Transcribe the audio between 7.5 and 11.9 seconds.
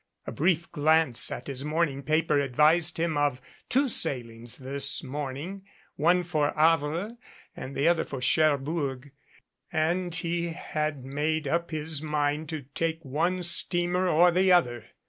and the other for Cherbourg, and he had made up